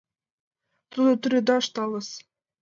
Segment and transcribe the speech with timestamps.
[0.91, 2.09] Тудо тӱредаш талыс.